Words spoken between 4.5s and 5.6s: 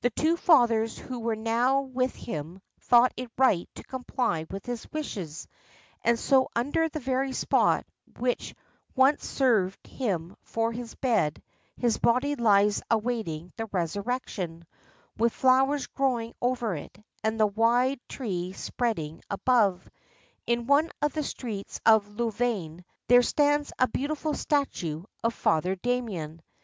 with his wishes;